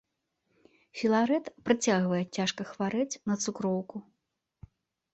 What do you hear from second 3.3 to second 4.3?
на цукроўку.